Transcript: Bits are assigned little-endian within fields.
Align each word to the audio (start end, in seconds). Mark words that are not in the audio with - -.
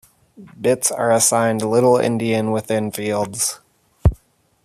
Bits 0.59 0.91
are 0.91 1.11
assigned 1.11 1.61
little-endian 1.61 2.51
within 2.51 2.89
fields. 2.89 3.59